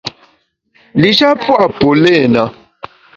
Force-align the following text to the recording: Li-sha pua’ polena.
Li-sha 1.01 1.29
pua’ 1.43 1.65
polena. 1.79 2.43